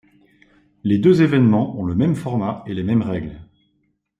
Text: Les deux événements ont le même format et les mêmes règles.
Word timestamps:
Les 0.83 0.97
deux 0.97 1.21
événements 1.21 1.77
ont 1.77 1.83
le 1.83 1.93
même 1.93 2.15
format 2.15 2.63
et 2.65 2.73
les 2.73 2.81
mêmes 2.81 3.03
règles. 3.03 3.39